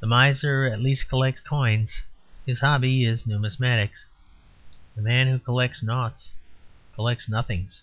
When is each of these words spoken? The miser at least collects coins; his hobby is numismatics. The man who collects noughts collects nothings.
The 0.00 0.08
miser 0.08 0.64
at 0.64 0.80
least 0.80 1.08
collects 1.08 1.40
coins; 1.40 2.02
his 2.44 2.58
hobby 2.58 3.04
is 3.04 3.22
numismatics. 3.24 4.04
The 4.96 5.02
man 5.02 5.28
who 5.28 5.38
collects 5.38 5.80
noughts 5.80 6.32
collects 6.92 7.28
nothings. 7.28 7.80